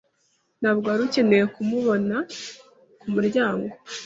[0.61, 2.15] Ntabwo wari ukeneye kumubona
[2.99, 3.67] kumuryango.